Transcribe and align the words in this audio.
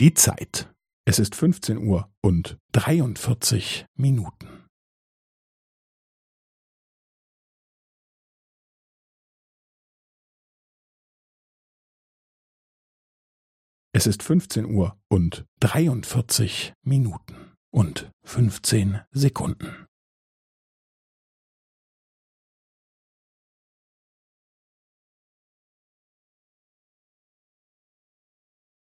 Die 0.00 0.14
Zeit. 0.14 0.72
Es 1.06 1.18
ist 1.18 1.34
15 1.34 1.76
Uhr 1.76 2.08
und 2.22 2.56
43 2.70 3.84
Minuten. 3.96 4.46
Es 13.92 14.06
ist 14.06 14.22
15 14.22 14.66
Uhr 14.66 14.96
und 15.08 15.46
43 15.58 16.74
Minuten 16.84 17.56
und 17.72 18.12
15 18.22 19.00
Sekunden. 19.10 19.86